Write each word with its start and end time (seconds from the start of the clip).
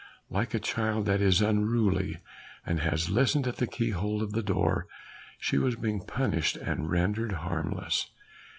Like 0.31 0.55
a 0.55 0.59
child 0.59 1.05
that 1.05 1.21
is 1.21 1.43
unruly 1.43 2.17
and 2.65 2.79
has 2.79 3.11
listened 3.11 3.45
at 3.45 3.57
the 3.57 3.67
keyhole 3.67 4.23
of 4.23 4.31
the 4.31 4.41
door, 4.41 4.87
she 5.37 5.59
was 5.59 5.75
being 5.75 5.99
punished 6.01 6.57
and 6.57 6.89
rendered 6.89 7.33
harmless. 7.33 8.09